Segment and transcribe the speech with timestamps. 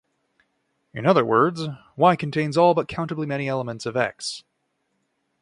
[0.95, 1.61] In other words,
[1.95, 4.43] "Y" contains all but countably many elements of "X".